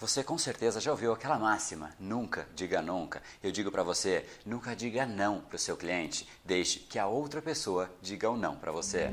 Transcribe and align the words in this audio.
Você 0.00 0.24
com 0.24 0.38
certeza 0.38 0.80
já 0.80 0.90
ouviu 0.90 1.12
aquela 1.12 1.38
máxima: 1.38 1.90
nunca 2.00 2.48
diga 2.54 2.80
nunca. 2.80 3.22
Eu 3.42 3.52
digo 3.52 3.70
para 3.70 3.82
você, 3.82 4.24
nunca 4.46 4.74
diga 4.74 5.04
não 5.04 5.42
para 5.42 5.56
o 5.56 5.58
seu 5.58 5.76
cliente. 5.76 6.26
Deixe 6.42 6.78
que 6.78 6.98
a 6.98 7.06
outra 7.06 7.42
pessoa 7.42 7.90
diga 8.00 8.30
o 8.30 8.32
um 8.32 8.36
não 8.38 8.56
para 8.56 8.72
você. 8.72 9.12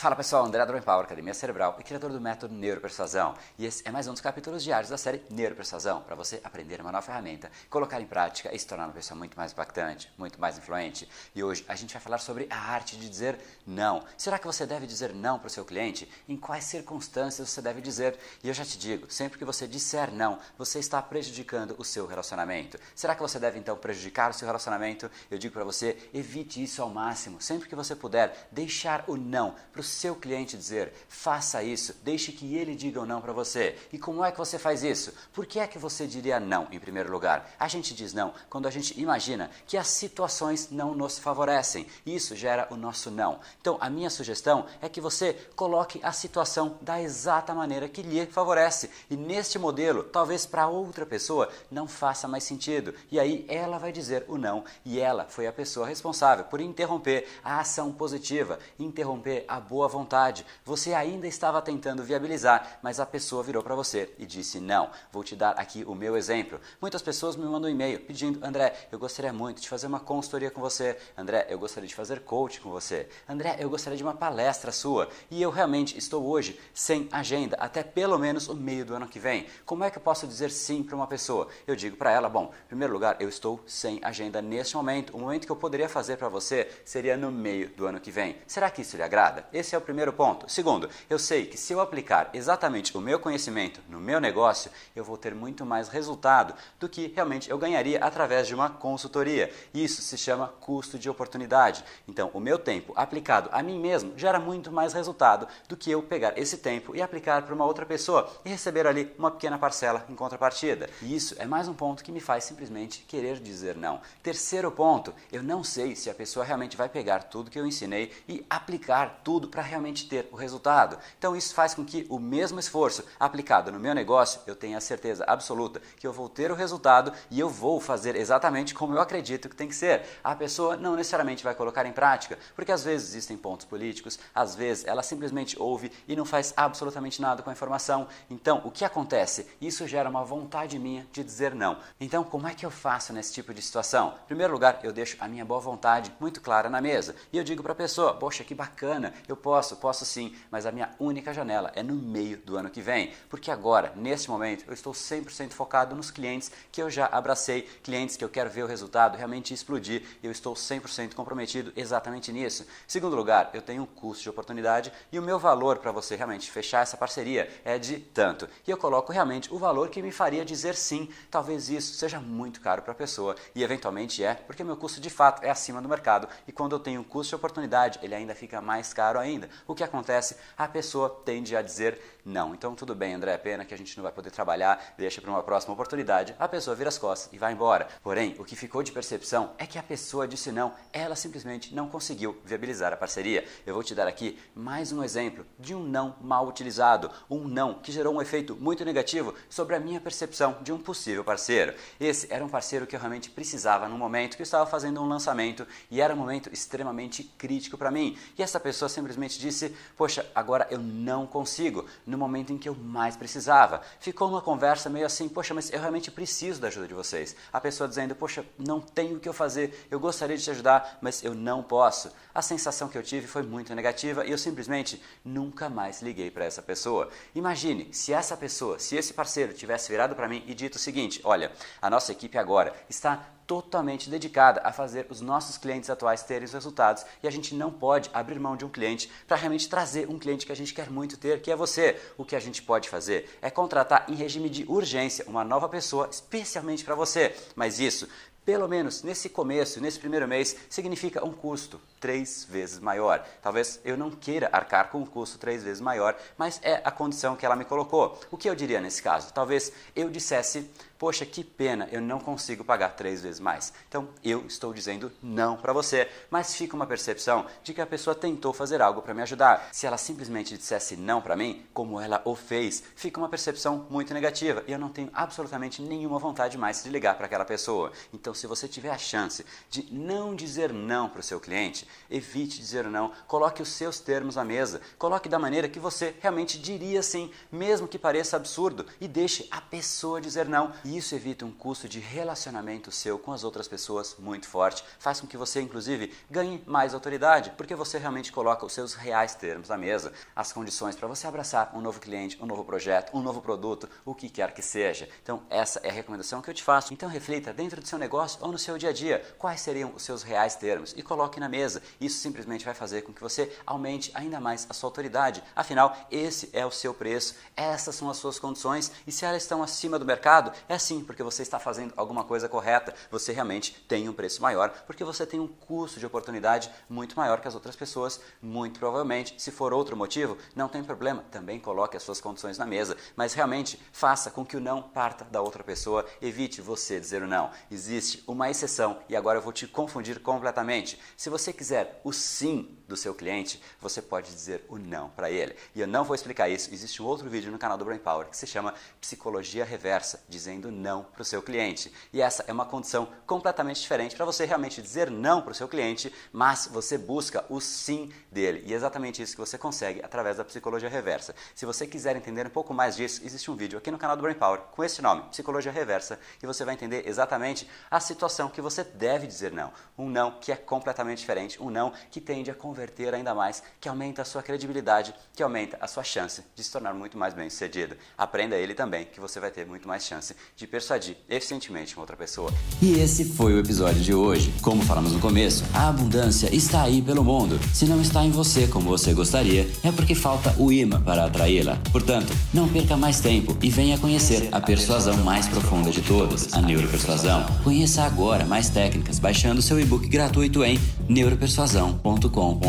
Fala 0.00 0.16
pessoal, 0.16 0.46
André 0.46 0.64
Drone 0.64 0.82
Power, 0.82 1.04
Academia 1.04 1.34
Cerebral 1.34 1.76
e 1.78 1.84
criador 1.84 2.10
do 2.10 2.18
método 2.18 2.54
Neuropersuasão. 2.54 3.34
E 3.58 3.66
esse 3.66 3.86
é 3.86 3.90
mais 3.90 4.08
um 4.08 4.12
dos 4.12 4.22
capítulos 4.22 4.64
diários 4.64 4.88
da 4.88 4.96
série 4.96 5.22
Neuropersuasão, 5.28 6.00
para 6.00 6.16
você 6.16 6.40
aprender 6.42 6.80
uma 6.80 6.90
nova 6.90 7.04
ferramenta, 7.04 7.50
colocar 7.68 8.00
em 8.00 8.06
prática 8.06 8.48
e 8.50 8.58
se 8.58 8.66
tornar 8.66 8.86
uma 8.86 8.94
pessoa 8.94 9.18
muito 9.18 9.36
mais 9.36 9.52
impactante, 9.52 10.10
muito 10.16 10.40
mais 10.40 10.56
influente. 10.56 11.06
E 11.34 11.44
hoje 11.44 11.66
a 11.68 11.74
gente 11.74 11.92
vai 11.92 12.00
falar 12.00 12.16
sobre 12.16 12.46
a 12.48 12.56
arte 12.56 12.96
de 12.96 13.10
dizer 13.10 13.38
não. 13.66 14.02
Será 14.16 14.38
que 14.38 14.46
você 14.46 14.64
deve 14.64 14.86
dizer 14.86 15.12
não 15.12 15.38
para 15.38 15.48
o 15.48 15.50
seu 15.50 15.66
cliente? 15.66 16.10
Em 16.26 16.34
quais 16.34 16.64
circunstâncias 16.64 17.50
você 17.50 17.60
deve 17.60 17.82
dizer? 17.82 18.18
E 18.42 18.48
eu 18.48 18.54
já 18.54 18.64
te 18.64 18.78
digo, 18.78 19.12
sempre 19.12 19.38
que 19.38 19.44
você 19.44 19.68
disser 19.68 20.10
não, 20.10 20.38
você 20.56 20.78
está 20.78 21.02
prejudicando 21.02 21.74
o 21.76 21.84
seu 21.84 22.06
relacionamento. 22.06 22.80
Será 22.94 23.14
que 23.14 23.20
você 23.20 23.38
deve 23.38 23.58
então 23.58 23.76
prejudicar 23.76 24.30
o 24.30 24.34
seu 24.34 24.46
relacionamento? 24.46 25.10
Eu 25.30 25.36
digo 25.36 25.52
para 25.52 25.62
você, 25.62 26.08
evite 26.14 26.62
isso 26.62 26.80
ao 26.80 26.88
máximo. 26.88 27.38
Sempre 27.38 27.68
que 27.68 27.76
você 27.76 27.94
puder, 27.94 28.48
deixar 28.50 29.04
o 29.06 29.14
não 29.14 29.54
para 29.70 29.82
o 29.82 29.89
seu 29.90 30.14
cliente 30.14 30.56
dizer, 30.56 30.92
faça 31.08 31.62
isso, 31.62 31.94
deixe 32.02 32.32
que 32.32 32.56
ele 32.56 32.74
diga 32.74 33.00
ou 33.00 33.06
não 33.06 33.20
para 33.20 33.32
você. 33.32 33.76
E 33.92 33.98
como 33.98 34.24
é 34.24 34.32
que 34.32 34.38
você 34.38 34.58
faz 34.58 34.82
isso? 34.82 35.12
Por 35.32 35.46
que 35.46 35.58
é 35.58 35.66
que 35.66 35.78
você 35.78 36.06
diria 36.06 36.40
não 36.40 36.66
em 36.70 36.78
primeiro 36.78 37.10
lugar? 37.10 37.50
A 37.58 37.68
gente 37.68 37.94
diz 37.94 38.12
não 38.12 38.32
quando 38.48 38.66
a 38.66 38.70
gente 38.70 38.98
imagina 39.00 39.50
que 39.66 39.76
as 39.76 39.88
situações 39.88 40.70
não 40.70 40.94
nos 40.94 41.18
favorecem. 41.18 41.86
Isso 42.06 42.36
gera 42.36 42.68
o 42.70 42.76
nosso 42.76 43.10
não. 43.10 43.40
Então, 43.60 43.76
a 43.80 43.90
minha 43.90 44.10
sugestão 44.10 44.66
é 44.80 44.88
que 44.88 45.00
você 45.00 45.34
coloque 45.56 46.00
a 46.02 46.12
situação 46.12 46.78
da 46.80 47.00
exata 47.00 47.54
maneira 47.54 47.88
que 47.88 48.02
lhe 48.02 48.26
favorece. 48.26 48.90
E 49.10 49.16
neste 49.16 49.58
modelo, 49.58 50.04
talvez 50.04 50.46
para 50.46 50.68
outra 50.68 51.04
pessoa 51.04 51.50
não 51.70 51.86
faça 51.86 52.28
mais 52.28 52.44
sentido. 52.44 52.94
E 53.10 53.18
aí 53.18 53.44
ela 53.48 53.78
vai 53.78 53.92
dizer 53.92 54.24
o 54.28 54.38
não 54.38 54.64
e 54.84 55.00
ela 55.00 55.24
foi 55.24 55.46
a 55.46 55.52
pessoa 55.52 55.86
responsável 55.86 56.44
por 56.44 56.60
interromper 56.60 57.26
a 57.42 57.60
ação 57.60 57.92
positiva, 57.92 58.58
interromper 58.78 59.44
a 59.48 59.58
boa 59.60 59.79
boa 59.80 59.88
vontade. 59.88 60.44
Você 60.62 60.92
ainda 60.92 61.26
estava 61.26 61.62
tentando 61.62 62.04
viabilizar, 62.04 62.80
mas 62.82 63.00
a 63.00 63.06
pessoa 63.06 63.42
virou 63.42 63.62
para 63.62 63.74
você 63.74 64.12
e 64.18 64.26
disse 64.26 64.60
não. 64.60 64.90
Vou 65.10 65.24
te 65.24 65.34
dar 65.34 65.52
aqui 65.52 65.84
o 65.86 65.94
meu 65.94 66.18
exemplo. 66.18 66.60
Muitas 66.82 67.00
pessoas 67.00 67.34
me 67.34 67.46
mandam 67.46 67.70
um 67.70 67.72
e-mail 67.72 67.98
pedindo: 68.00 68.44
André, 68.44 68.74
eu 68.92 68.98
gostaria 68.98 69.32
muito 69.32 69.62
de 69.62 69.68
fazer 69.70 69.86
uma 69.86 69.98
consultoria 69.98 70.50
com 70.50 70.60
você. 70.60 70.98
André, 71.16 71.46
eu 71.48 71.58
gostaria 71.58 71.88
de 71.88 71.94
fazer 71.94 72.20
coaching 72.20 72.60
com 72.60 72.70
você. 72.70 73.08
André, 73.26 73.56
eu 73.58 73.70
gostaria 73.70 73.96
de 73.96 74.02
uma 74.02 74.12
palestra 74.12 74.70
sua. 74.70 75.08
E 75.30 75.40
eu 75.40 75.50
realmente 75.50 75.96
estou 75.96 76.26
hoje 76.26 76.60
sem 76.74 77.08
agenda, 77.10 77.56
até 77.58 77.82
pelo 77.82 78.18
menos 78.18 78.48
o 78.48 78.54
meio 78.54 78.84
do 78.84 78.94
ano 78.94 79.08
que 79.08 79.18
vem. 79.18 79.46
Como 79.64 79.82
é 79.82 79.90
que 79.90 79.96
eu 79.96 80.02
posso 80.02 80.26
dizer 80.26 80.50
sim 80.50 80.82
para 80.82 80.94
uma 80.94 81.06
pessoa? 81.06 81.48
Eu 81.66 81.74
digo 81.74 81.96
para 81.96 82.12
ela: 82.12 82.28
bom, 82.28 82.52
em 82.66 82.68
primeiro 82.68 82.92
lugar, 82.92 83.16
eu 83.18 83.30
estou 83.30 83.58
sem 83.66 83.98
agenda 84.02 84.42
neste 84.42 84.76
momento. 84.76 85.16
O 85.16 85.20
momento 85.20 85.46
que 85.46 85.52
eu 85.52 85.56
poderia 85.56 85.88
fazer 85.88 86.18
para 86.18 86.28
você 86.28 86.70
seria 86.84 87.16
no 87.16 87.32
meio 87.32 87.70
do 87.70 87.86
ano 87.86 87.98
que 87.98 88.10
vem. 88.10 88.36
Será 88.46 88.68
que 88.68 88.82
isso 88.82 88.94
lhe 88.98 89.02
agrada? 89.02 89.48
Esse 89.50 89.69
esse 89.70 89.76
é 89.76 89.78
o 89.78 89.80
primeiro 89.80 90.12
ponto. 90.12 90.50
Segundo, 90.50 90.90
eu 91.08 91.16
sei 91.16 91.46
que 91.46 91.56
se 91.56 91.72
eu 91.72 91.80
aplicar 91.80 92.28
exatamente 92.34 92.96
o 92.98 93.00
meu 93.00 93.20
conhecimento 93.20 93.80
no 93.88 94.00
meu 94.00 94.20
negócio, 94.20 94.68
eu 94.96 95.04
vou 95.04 95.16
ter 95.16 95.32
muito 95.32 95.64
mais 95.64 95.88
resultado 95.88 96.54
do 96.80 96.88
que 96.88 97.12
realmente 97.14 97.48
eu 97.48 97.56
ganharia 97.56 98.00
através 98.04 98.48
de 98.48 98.54
uma 98.54 98.68
consultoria. 98.68 99.52
Isso 99.72 100.02
se 100.02 100.18
chama 100.18 100.48
custo 100.60 100.98
de 100.98 101.08
oportunidade. 101.08 101.84
Então, 102.08 102.32
o 102.34 102.40
meu 102.40 102.58
tempo 102.58 102.92
aplicado 102.96 103.48
a 103.52 103.62
mim 103.62 103.78
mesmo 103.78 104.12
gera 104.16 104.40
muito 104.40 104.72
mais 104.72 104.92
resultado 104.92 105.46
do 105.68 105.76
que 105.76 105.88
eu 105.88 106.02
pegar 106.02 106.36
esse 106.36 106.58
tempo 106.58 106.96
e 106.96 107.00
aplicar 107.00 107.42
para 107.42 107.54
uma 107.54 107.64
outra 107.64 107.86
pessoa 107.86 108.28
e 108.44 108.48
receber 108.48 108.88
ali 108.88 109.14
uma 109.16 109.30
pequena 109.30 109.56
parcela 109.56 110.04
em 110.08 110.16
contrapartida. 110.16 110.90
E 111.00 111.14
isso 111.14 111.36
é 111.38 111.46
mais 111.46 111.68
um 111.68 111.74
ponto 111.74 112.02
que 112.02 112.10
me 112.10 112.18
faz 112.18 112.42
simplesmente 112.42 113.04
querer 113.06 113.38
dizer 113.38 113.76
não. 113.76 114.00
Terceiro 114.20 114.72
ponto, 114.72 115.14
eu 115.30 115.44
não 115.44 115.62
sei 115.62 115.94
se 115.94 116.10
a 116.10 116.14
pessoa 116.14 116.44
realmente 116.44 116.76
vai 116.76 116.88
pegar 116.88 117.22
tudo 117.22 117.50
que 117.52 117.58
eu 117.58 117.64
ensinei 117.64 118.10
e 118.28 118.44
aplicar 118.50 119.20
tudo 119.22 119.46
para 119.46 119.59
para 119.60 119.68
realmente 119.68 120.08
ter 120.08 120.26
o 120.32 120.36
resultado. 120.36 120.96
Então 121.18 121.36
isso 121.36 121.54
faz 121.54 121.74
com 121.74 121.84
que 121.84 122.06
o 122.08 122.18
mesmo 122.18 122.58
esforço 122.58 123.04
aplicado 123.18 123.70
no 123.70 123.78
meu 123.78 123.94
negócio, 123.94 124.40
eu 124.46 124.56
tenha 124.56 124.78
a 124.78 124.80
certeza 124.80 125.22
absoluta 125.26 125.82
que 125.98 126.06
eu 126.06 126.14
vou 126.14 126.30
ter 126.30 126.50
o 126.50 126.54
resultado 126.54 127.12
e 127.30 127.38
eu 127.38 127.50
vou 127.50 127.78
fazer 127.78 128.16
exatamente 128.16 128.74
como 128.74 128.94
eu 128.94 129.00
acredito 129.02 129.50
que 129.50 129.56
tem 129.56 129.68
que 129.68 129.74
ser. 129.74 130.02
A 130.24 130.34
pessoa 130.34 130.78
não 130.78 130.96
necessariamente 130.96 131.44
vai 131.44 131.54
colocar 131.54 131.84
em 131.84 131.92
prática, 131.92 132.38
porque 132.56 132.72
às 132.72 132.82
vezes 132.82 133.10
existem 133.10 133.36
pontos 133.36 133.66
políticos, 133.66 134.18
às 134.34 134.54
vezes 134.54 134.86
ela 134.86 135.02
simplesmente 135.02 135.60
ouve 135.60 135.92
e 136.08 136.16
não 136.16 136.24
faz 136.24 136.54
absolutamente 136.56 137.20
nada 137.20 137.42
com 137.42 137.50
a 137.50 137.52
informação. 137.52 138.08
Então, 138.30 138.62
o 138.64 138.70
que 138.70 138.82
acontece? 138.82 139.46
Isso 139.60 139.86
gera 139.86 140.08
uma 140.08 140.24
vontade 140.24 140.78
minha 140.78 141.06
de 141.12 141.22
dizer 141.22 141.54
não. 141.54 141.76
Então, 142.00 142.24
como 142.24 142.48
é 142.48 142.54
que 142.54 142.64
eu 142.64 142.70
faço 142.70 143.12
nesse 143.12 143.34
tipo 143.34 143.52
de 143.52 143.60
situação? 143.60 144.14
Em 144.24 144.28
primeiro 144.28 144.54
lugar, 144.54 144.80
eu 144.82 144.92
deixo 144.92 145.18
a 145.20 145.28
minha 145.28 145.44
boa 145.44 145.60
vontade 145.60 146.10
muito 146.18 146.40
clara 146.40 146.70
na 146.70 146.80
mesa 146.80 147.14
e 147.30 147.36
eu 147.36 147.44
digo 147.44 147.62
para 147.62 147.72
a 147.72 147.76
pessoa: 147.76 148.14
"Poxa, 148.14 148.42
que 148.42 148.54
bacana, 148.54 149.12
eu 149.28 149.36
posso 149.36 149.49
Posso, 149.50 149.74
posso 149.78 150.04
sim, 150.04 150.32
mas 150.48 150.64
a 150.64 150.70
minha 150.70 150.90
única 150.96 151.34
janela 151.34 151.72
é 151.74 151.82
no 151.82 151.96
meio 151.96 152.36
do 152.36 152.56
ano 152.56 152.70
que 152.70 152.80
vem, 152.80 153.12
porque 153.28 153.50
agora, 153.50 153.92
neste 153.96 154.30
momento, 154.30 154.64
eu 154.68 154.72
estou 154.72 154.92
100% 154.92 155.50
focado 155.50 155.96
nos 155.96 156.08
clientes 156.08 156.52
que 156.70 156.80
eu 156.80 156.88
já 156.88 157.06
abracei, 157.06 157.62
clientes 157.82 158.16
que 158.16 158.24
eu 158.24 158.28
quero 158.28 158.48
ver 158.48 158.62
o 158.62 158.68
resultado 158.68 159.16
realmente 159.16 159.52
explodir, 159.52 160.04
eu 160.22 160.30
estou 160.30 160.54
100% 160.54 161.14
comprometido 161.14 161.72
exatamente 161.74 162.32
nisso. 162.32 162.64
Segundo 162.86 163.16
lugar, 163.16 163.50
eu 163.52 163.60
tenho 163.60 163.82
um 163.82 163.86
custo 163.86 164.22
de 164.22 164.30
oportunidade 164.30 164.92
e 165.10 165.18
o 165.18 165.22
meu 165.22 165.36
valor 165.36 165.78
para 165.78 165.90
você 165.90 166.14
realmente 166.14 166.48
fechar 166.48 166.82
essa 166.82 166.96
parceria 166.96 167.50
é 167.64 167.76
de 167.76 167.98
tanto. 167.98 168.48
E 168.64 168.70
eu 168.70 168.76
coloco 168.76 169.12
realmente 169.12 169.52
o 169.52 169.58
valor 169.58 169.88
que 169.88 170.00
me 170.00 170.12
faria 170.12 170.44
dizer 170.44 170.76
sim. 170.76 171.08
Talvez 171.28 171.68
isso 171.68 171.94
seja 171.94 172.20
muito 172.20 172.60
caro 172.60 172.82
para 172.82 172.92
a 172.92 172.94
pessoa 172.94 173.34
e 173.52 173.64
eventualmente 173.64 174.22
é, 174.22 174.34
porque 174.34 174.62
meu 174.62 174.76
custo 174.76 175.00
de 175.00 175.10
fato 175.10 175.42
é 175.42 175.50
acima 175.50 175.82
do 175.82 175.88
mercado 175.88 176.28
e 176.46 176.52
quando 176.52 176.76
eu 176.76 176.78
tenho 176.78 177.00
um 177.00 177.04
custo 177.04 177.30
de 177.30 177.34
oportunidade, 177.34 177.98
ele 178.00 178.14
ainda 178.14 178.32
fica 178.32 178.60
mais 178.60 178.94
caro 178.94 179.18
ainda 179.18 179.29
ainda. 179.30 179.48
O 179.66 179.74
que 179.74 179.84
acontece? 179.84 180.36
A 180.56 180.68
pessoa 180.68 181.22
tende 181.24 181.56
a 181.56 181.62
dizer 181.62 181.98
não. 182.24 182.54
Então, 182.54 182.74
tudo 182.74 182.94
bem, 182.94 183.14
André, 183.14 183.32
é 183.32 183.38
pena 183.38 183.64
que 183.64 183.74
a 183.74 183.78
gente 183.78 183.96
não 183.96 184.02
vai 184.02 184.12
poder 184.12 184.30
trabalhar, 184.30 184.94
deixa 184.96 185.20
para 185.20 185.30
uma 185.30 185.42
próxima 185.42 185.72
oportunidade. 185.74 186.34
A 186.38 186.48
pessoa 186.48 186.76
vira 186.76 186.88
as 186.88 186.98
costas 186.98 187.32
e 187.32 187.38
vai 187.38 187.52
embora. 187.52 187.88
Porém, 188.02 188.36
o 188.38 188.44
que 188.44 188.56
ficou 188.56 188.82
de 188.82 188.92
percepção 188.92 189.52
é 189.58 189.66
que 189.66 189.78
a 189.78 189.82
pessoa 189.82 190.28
disse 190.28 190.52
não, 190.52 190.74
ela 190.92 191.16
simplesmente 191.16 191.74
não 191.74 191.88
conseguiu 191.88 192.38
viabilizar 192.44 192.92
a 192.92 192.96
parceria. 192.96 193.44
Eu 193.66 193.74
vou 193.74 193.82
te 193.82 193.94
dar 193.94 194.06
aqui 194.06 194.38
mais 194.54 194.92
um 194.92 195.02
exemplo 195.02 195.46
de 195.58 195.74
um 195.74 195.82
não 195.82 196.16
mal 196.20 196.46
utilizado, 196.46 197.10
um 197.28 197.46
não 197.46 197.74
que 197.74 197.92
gerou 197.92 198.14
um 198.14 198.22
efeito 198.22 198.56
muito 198.56 198.84
negativo 198.84 199.34
sobre 199.48 199.74
a 199.76 199.80
minha 199.80 200.00
percepção 200.00 200.58
de 200.62 200.72
um 200.72 200.78
possível 200.78 201.24
parceiro. 201.24 201.74
Esse 201.98 202.32
era 202.32 202.44
um 202.44 202.48
parceiro 202.48 202.86
que 202.86 202.94
eu 202.94 203.00
realmente 203.00 203.30
precisava 203.30 203.88
no 203.88 203.96
momento 203.96 204.36
que 204.36 204.42
eu 204.42 204.44
estava 204.44 204.66
fazendo 204.66 205.00
um 205.00 205.08
lançamento 205.08 205.66
e 205.90 206.00
era 206.00 206.14
um 206.14 206.16
momento 206.16 206.52
extremamente 206.52 207.24
crítico 207.24 207.76
para 207.76 207.90
mim. 207.90 208.16
E 208.38 208.42
essa 208.42 208.60
pessoa 208.60 208.88
simplesmente 208.88 209.19
simplesmente 209.20 209.38
disse: 209.38 209.76
Poxa, 209.96 210.26
agora 210.34 210.66
eu 210.70 210.78
não 210.78 211.26
consigo, 211.26 211.86
no 212.06 212.16
momento 212.16 212.52
em 212.52 212.58
que 212.58 212.68
eu 212.68 212.74
mais 212.74 213.16
precisava. 213.16 213.82
Ficou 213.98 214.28
uma 214.28 214.40
conversa 214.40 214.88
meio 214.88 215.06
assim: 215.06 215.28
Poxa, 215.28 215.52
mas 215.52 215.70
eu 215.72 215.80
realmente 215.80 216.10
preciso 216.10 216.60
da 216.60 216.68
ajuda 216.68 216.88
de 216.88 216.94
vocês. 216.94 217.36
A 217.52 217.60
pessoa 217.60 217.88
dizendo: 217.88 218.14
Poxa, 218.14 218.44
não 218.58 218.80
tenho 218.80 219.16
o 219.16 219.20
que 219.20 219.28
eu 219.28 219.32
fazer, 219.32 219.86
eu 219.90 220.00
gostaria 220.00 220.36
de 220.36 220.42
te 220.42 220.50
ajudar, 220.50 220.98
mas 221.00 221.22
eu 221.22 221.34
não 221.34 221.62
posso. 221.62 222.10
A 222.34 222.40
sensação 222.40 222.88
que 222.88 222.96
eu 222.96 223.02
tive 223.02 223.26
foi 223.26 223.42
muito 223.42 223.74
negativa 223.74 224.24
e 224.24 224.30
eu 224.30 224.38
simplesmente 224.38 225.02
nunca 225.24 225.68
mais 225.68 226.00
liguei 226.00 226.30
para 226.30 226.44
essa 226.44 226.62
pessoa. 226.62 227.10
Imagine 227.34 227.88
se 227.92 228.12
essa 228.12 228.36
pessoa, 228.36 228.78
se 228.78 228.96
esse 228.96 229.12
parceiro 229.12 229.52
tivesse 229.52 229.90
virado 229.90 230.14
para 230.14 230.28
mim 230.28 230.42
e 230.46 230.54
dito 230.54 230.76
o 230.76 230.78
seguinte: 230.78 231.20
Olha, 231.24 231.52
a 231.82 231.90
nossa 231.90 232.12
equipe 232.12 232.38
agora 232.38 232.72
está 232.88 233.26
totalmente 233.50 234.08
dedicada 234.08 234.60
a 234.62 234.72
fazer 234.72 235.08
os 235.10 235.20
nossos 235.20 235.58
clientes 235.58 235.90
atuais 235.90 236.22
terem 236.22 236.44
os 236.44 236.52
resultados 236.52 237.04
e 237.20 237.26
a 237.26 237.30
gente 237.32 237.52
não 237.52 237.72
pode 237.72 238.08
abrir 238.14 238.38
mão 238.38 238.56
de 238.56 238.64
um 238.64 238.68
cliente 238.68 239.10
para 239.26 239.36
realmente 239.36 239.68
trazer 239.68 240.08
um 240.08 240.20
cliente 240.20 240.46
que 240.46 240.52
a 240.52 240.54
gente 240.54 240.72
quer 240.72 240.88
muito 240.88 241.16
ter, 241.16 241.42
que 241.42 241.50
é 241.50 241.56
você. 241.56 242.00
O 242.16 242.24
que 242.24 242.36
a 242.36 242.38
gente 242.38 242.62
pode 242.62 242.88
fazer 242.88 243.28
é 243.42 243.50
contratar 243.50 244.04
em 244.08 244.14
regime 244.14 244.48
de 244.48 244.64
urgência 244.68 245.24
uma 245.26 245.42
nova 245.42 245.68
pessoa 245.68 246.08
especialmente 246.08 246.84
para 246.84 246.94
você. 246.94 247.34
Mas 247.56 247.80
isso 247.80 248.08
pelo 248.44 248.68
menos 248.68 249.02
nesse 249.02 249.28
começo, 249.28 249.80
nesse 249.80 249.98
primeiro 249.98 250.28
mês, 250.28 250.56
significa 250.68 251.24
um 251.24 251.32
custo. 251.32 251.80
Três 252.00 252.44
vezes 252.48 252.80
maior. 252.80 253.24
Talvez 253.42 253.78
eu 253.84 253.96
não 253.96 254.10
queira 254.10 254.48
arcar 254.50 254.88
com 254.90 254.98
um 254.98 255.06
custo 255.06 255.38
três 255.38 255.62
vezes 255.62 255.80
maior, 255.80 256.16
mas 256.36 256.58
é 256.62 256.80
a 256.82 256.90
condição 256.90 257.36
que 257.36 257.44
ela 257.44 257.54
me 257.54 257.64
colocou. 257.64 258.18
O 258.30 258.36
que 258.36 258.48
eu 258.48 258.54
diria 258.54 258.80
nesse 258.80 259.02
caso? 259.02 259.32
Talvez 259.32 259.72
eu 259.94 260.08
dissesse 260.08 260.70
Poxa, 261.00 261.24
que 261.24 261.42
pena, 261.42 261.88
eu 261.90 261.98
não 261.98 262.20
consigo 262.20 262.62
pagar 262.62 262.90
três 262.90 263.22
vezes 263.22 263.40
mais. 263.40 263.72
Então 263.88 264.10
eu 264.22 264.44
estou 264.46 264.70
dizendo 264.74 265.10
não 265.22 265.56
para 265.56 265.72
você, 265.72 266.06
mas 266.28 266.54
fica 266.54 266.76
uma 266.76 266.86
percepção 266.86 267.46
de 267.64 267.72
que 267.72 267.80
a 267.80 267.86
pessoa 267.86 268.14
tentou 268.14 268.52
fazer 268.52 268.82
algo 268.82 269.00
para 269.00 269.14
me 269.14 269.22
ajudar. 269.22 269.70
Se 269.72 269.86
ela 269.86 269.96
simplesmente 269.96 270.58
dissesse 270.58 270.98
não 270.98 271.22
para 271.22 271.34
mim, 271.34 271.64
como 271.72 271.98
ela 271.98 272.20
o 272.26 272.36
fez, 272.36 272.84
fica 272.94 273.18
uma 273.18 273.30
percepção 273.30 273.86
muito 273.88 274.12
negativa 274.12 274.62
e 274.66 274.72
eu 274.72 274.78
não 274.78 274.90
tenho 274.90 275.08
absolutamente 275.14 275.80
nenhuma 275.80 276.18
vontade 276.18 276.58
mais 276.58 276.84
de 276.84 276.90
ligar 276.90 277.16
para 277.16 277.24
aquela 277.24 277.46
pessoa. 277.46 277.92
Então, 278.12 278.34
se 278.34 278.46
você 278.46 278.68
tiver 278.68 278.90
a 278.90 278.98
chance 278.98 279.42
de 279.70 279.90
não 279.90 280.34
dizer 280.34 280.70
não 280.70 281.08
para 281.08 281.20
o 281.20 281.22
seu 281.22 281.40
cliente, 281.40 281.88
evite 282.10 282.58
dizer 282.58 282.84
não, 282.84 283.12
coloque 283.26 283.62
os 283.62 283.68
seus 283.68 284.00
termos 284.00 284.36
à 284.36 284.44
mesa, 284.44 284.80
coloque 284.98 285.28
da 285.28 285.38
maneira 285.38 285.68
que 285.68 285.78
você 285.78 286.14
realmente 286.20 286.58
diria 286.58 287.02
sim, 287.02 287.30
mesmo 287.50 287.88
que 287.88 287.98
pareça 287.98 288.36
absurdo, 288.36 288.86
e 289.00 289.08
deixe 289.08 289.46
a 289.50 289.60
pessoa 289.60 290.20
dizer 290.20 290.46
não. 290.46 290.72
E 290.84 290.96
isso 290.96 291.14
evita 291.14 291.44
um 291.44 291.52
custo 291.52 291.88
de 291.88 291.98
relacionamento 291.98 292.90
seu 292.90 293.18
com 293.18 293.32
as 293.32 293.44
outras 293.44 293.68
pessoas 293.68 294.16
muito 294.18 294.48
forte, 294.48 294.84
faz 294.98 295.20
com 295.20 295.26
que 295.26 295.36
você, 295.36 295.60
inclusive, 295.60 296.12
ganhe 296.30 296.62
mais 296.66 296.94
autoridade, 296.94 297.52
porque 297.56 297.74
você 297.74 297.98
realmente 297.98 298.32
coloca 298.32 298.64
os 298.66 298.72
seus 298.72 298.94
reais 298.94 299.34
termos 299.34 299.68
na 299.68 299.78
mesa, 299.78 300.12
as 300.34 300.52
condições 300.52 300.96
para 300.96 301.08
você 301.08 301.26
abraçar 301.26 301.70
um 301.74 301.80
novo 301.80 302.00
cliente, 302.00 302.38
um 302.42 302.46
novo 302.46 302.64
projeto, 302.64 303.16
um 303.16 303.22
novo 303.22 303.40
produto, 303.40 303.88
o 304.04 304.14
que 304.14 304.28
quer 304.28 304.52
que 304.52 304.62
seja. 304.62 305.08
Então, 305.22 305.42
essa 305.48 305.80
é 305.80 305.88
a 305.90 305.92
recomendação 305.92 306.42
que 306.42 306.50
eu 306.50 306.54
te 306.54 306.62
faço. 306.62 306.92
Então, 306.92 307.08
reflita 307.08 307.52
dentro 307.52 307.80
do 307.80 307.86
seu 307.86 307.98
negócio 307.98 308.38
ou 308.42 308.52
no 308.52 308.58
seu 308.58 308.76
dia 308.78 308.90
a 308.90 308.92
dia 308.92 309.24
quais 309.38 309.60
seriam 309.60 309.92
os 309.94 310.02
seus 310.02 310.22
reais 310.22 310.54
termos 310.56 310.94
e 310.96 311.02
coloque 311.02 311.40
na 311.40 311.48
mesa. 311.48 311.79
Isso 312.00 312.18
simplesmente 312.18 312.64
vai 312.64 312.74
fazer 312.74 313.02
com 313.02 313.12
que 313.12 313.20
você 313.20 313.56
aumente 313.66 314.10
ainda 314.14 314.40
mais 314.40 314.66
a 314.68 314.74
sua 314.74 314.88
autoridade. 314.88 315.42
Afinal, 315.54 315.96
esse 316.10 316.50
é 316.52 316.64
o 316.64 316.70
seu 316.70 316.92
preço, 316.92 317.36
essas 317.56 317.94
são 317.94 318.10
as 318.10 318.16
suas 318.16 318.38
condições 318.38 318.90
e 319.06 319.12
se 319.12 319.24
elas 319.24 319.42
estão 319.42 319.62
acima 319.62 319.98
do 319.98 320.04
mercado, 320.04 320.52
é 320.68 320.74
assim, 320.74 321.02
porque 321.02 321.22
você 321.22 321.42
está 321.42 321.58
fazendo 321.58 321.92
alguma 321.96 322.24
coisa 322.24 322.48
correta, 322.48 322.94
você 323.10 323.32
realmente 323.32 323.72
tem 323.88 324.08
um 324.08 324.12
preço 324.12 324.42
maior, 324.42 324.70
porque 324.86 325.04
você 325.04 325.26
tem 325.26 325.40
um 325.40 325.48
custo 325.48 326.00
de 326.00 326.06
oportunidade 326.06 326.70
muito 326.88 327.16
maior 327.16 327.40
que 327.40 327.48
as 327.48 327.54
outras 327.54 327.76
pessoas, 327.76 328.20
muito 328.40 328.78
provavelmente. 328.78 329.34
Se 329.38 329.50
for 329.50 329.72
outro 329.72 329.96
motivo, 329.96 330.36
não 330.54 330.68
tem 330.68 330.82
problema, 330.82 331.24
também 331.30 331.58
coloque 331.58 331.96
as 331.96 332.02
suas 332.02 332.20
condições 332.20 332.58
na 332.58 332.66
mesa, 332.66 332.96
mas 333.16 333.34
realmente 333.34 333.80
faça 333.92 334.30
com 334.30 334.44
que 334.44 334.56
o 334.56 334.60
não 334.60 334.82
parta 334.82 335.24
da 335.24 335.40
outra 335.40 335.62
pessoa, 335.62 336.06
evite 336.20 336.60
você 336.60 336.98
dizer 336.98 337.22
o 337.22 337.26
não. 337.26 337.50
Existe 337.70 338.22
uma 338.26 338.50
exceção 338.50 338.98
e 339.08 339.16
agora 339.16 339.38
eu 339.38 339.42
vou 339.42 339.52
te 339.52 339.66
confundir 339.66 340.20
completamente. 340.20 341.00
Se 341.16 341.30
você 341.30 341.52
quiser 341.52 341.69
o 342.04 342.12
sim 342.12 342.79
do 342.90 342.96
seu 342.96 343.14
cliente, 343.14 343.62
você 343.80 344.02
pode 344.02 344.30
dizer 344.30 344.64
o 344.68 344.76
não 344.76 345.08
para 345.10 345.30
ele. 345.30 345.54
E 345.74 345.80
eu 345.80 345.86
não 345.86 346.04
vou 346.04 346.14
explicar 346.14 346.48
isso, 346.48 346.74
existe 346.74 347.00
um 347.00 347.06
outro 347.06 347.30
vídeo 347.30 347.50
no 347.50 347.58
canal 347.58 347.78
do 347.78 347.84
Brain 347.84 347.98
Power 347.98 348.26
que 348.26 348.36
se 348.36 348.46
chama 348.46 348.74
Psicologia 349.00 349.64
Reversa, 349.64 350.22
dizendo 350.28 350.70
não 350.70 351.04
para 351.04 351.22
o 351.22 351.24
seu 351.24 351.40
cliente. 351.40 351.92
E 352.12 352.20
essa 352.20 352.44
é 352.48 352.52
uma 352.52 352.66
condição 352.66 353.08
completamente 353.26 353.80
diferente 353.80 354.16
para 354.16 354.26
você 354.26 354.44
realmente 354.44 354.82
dizer 354.82 355.10
não 355.10 355.40
para 355.40 355.52
o 355.52 355.54
seu 355.54 355.68
cliente, 355.68 356.12
mas 356.32 356.68
você 356.70 356.98
busca 356.98 357.44
o 357.48 357.60
sim 357.60 358.12
dele. 358.30 358.64
E 358.66 358.72
é 358.72 358.76
exatamente 358.76 359.22
isso 359.22 359.34
que 359.34 359.40
você 359.40 359.56
consegue 359.56 360.02
através 360.02 360.36
da 360.36 360.44
psicologia 360.44 360.88
reversa. 360.88 361.34
Se 361.54 361.64
você 361.64 361.86
quiser 361.86 362.16
entender 362.16 362.46
um 362.46 362.50
pouco 362.50 362.74
mais 362.74 362.96
disso, 362.96 363.20
existe 363.24 363.50
um 363.50 363.56
vídeo 363.56 363.78
aqui 363.78 363.90
no 363.90 363.98
canal 363.98 364.16
do 364.16 364.22
Brain 364.22 364.34
Power 364.34 364.60
com 364.72 364.82
esse 364.82 365.00
nome, 365.00 365.22
Psicologia 365.30 365.70
Reversa, 365.70 366.18
e 366.42 366.46
você 366.46 366.64
vai 366.64 366.74
entender 366.74 367.06
exatamente 367.06 367.68
a 367.88 368.00
situação 368.00 368.48
que 368.48 368.60
você 368.60 368.82
deve 368.82 369.28
dizer 369.28 369.52
não. 369.52 369.72
Um 369.96 370.10
não 370.10 370.32
que 370.32 370.50
é 370.50 370.56
completamente 370.56 371.18
diferente, 371.18 371.62
um 371.62 371.70
não 371.70 371.92
que 372.10 372.20
tende 372.20 372.50
a 372.50 372.54
converter 372.80 373.12
ainda 373.14 373.34
mais, 373.34 373.62
que 373.78 373.88
aumenta 373.88 374.22
a 374.22 374.24
sua 374.24 374.42
credibilidade, 374.42 375.14
que 375.36 375.42
aumenta 375.42 375.76
a 375.82 375.86
sua 375.86 376.02
chance 376.02 376.42
de 376.56 376.64
se 376.64 376.72
tornar 376.72 376.94
muito 376.94 377.18
mais 377.18 377.34
bem 377.34 377.50
sucedido. 377.50 377.94
Aprenda 378.16 378.56
ele 378.56 378.72
também, 378.72 379.04
que 379.04 379.20
você 379.20 379.38
vai 379.38 379.50
ter 379.50 379.66
muito 379.66 379.86
mais 379.86 380.04
chance 380.04 380.34
de 380.56 380.66
persuadir 380.66 381.16
eficientemente 381.28 381.94
uma 381.94 382.02
outra 382.02 382.16
pessoa. 382.16 382.50
E 382.80 382.98
esse 382.98 383.24
foi 383.34 383.52
o 383.52 383.58
episódio 383.58 384.00
de 384.00 384.14
hoje. 384.14 384.54
Como 384.62 384.82
falamos 384.82 385.12
no 385.12 385.20
começo, 385.20 385.62
a 385.74 385.88
abundância 385.88 386.54
está 386.54 386.82
aí 386.82 387.02
pelo 387.02 387.22
mundo. 387.22 387.60
Se 387.74 387.84
não 387.84 388.00
está 388.00 388.24
em 388.24 388.30
você 388.30 388.66
como 388.66 388.88
você 388.88 389.12
gostaria, 389.12 389.70
é 389.84 389.92
porque 389.92 390.14
falta 390.14 390.54
o 390.58 390.72
imã 390.72 391.02
para 391.02 391.26
atraí-la. 391.26 391.76
Portanto, 391.92 392.32
não 392.54 392.66
perca 392.66 392.96
mais 392.96 393.20
tempo 393.20 393.54
e 393.60 393.68
venha 393.68 393.98
conhecer 393.98 394.48
a 394.52 394.60
persuasão 394.60 395.18
mais 395.18 395.46
profunda 395.48 395.90
de 395.90 396.00
todas, 396.00 396.54
a 396.54 396.62
neuropersuasão. 396.62 397.44
Conheça 397.62 398.04
agora 398.04 398.46
mais 398.46 398.70
técnicas 398.70 399.18
baixando 399.18 399.60
seu 399.60 399.78
e-book 399.78 400.08
gratuito 400.08 400.64
em 400.64 400.78